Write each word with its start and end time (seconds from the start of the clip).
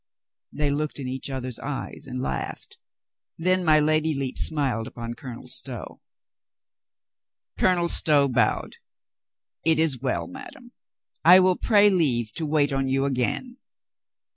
They 0.51 0.71
looked 0.71 0.97
in 0.97 1.07
each 1.07 1.29
other's 1.29 1.59
eyes 1.59 2.07
and 2.07 2.19
laughed. 2.19 2.79
Then 3.37 3.63
my 3.63 3.79
Lady 3.79 4.15
Lepe 4.15 4.35
smiled 4.39 4.87
upon 4.87 5.13
Colonel 5.13 5.47
Stow. 5.47 6.01
Colonel 7.59 7.87
Stow 7.87 8.27
bowed. 8.27 8.77
"It 9.63 9.77
is 9.77 9.99
well, 9.99 10.25
madame. 10.25 10.71
I 11.23 11.39
will 11.39 11.55
pray 11.55 11.91
leave 11.91 12.31
to 12.31 12.47
wait 12.47 12.73
on 12.73 12.87
you 12.87 13.05
again." 13.05 13.57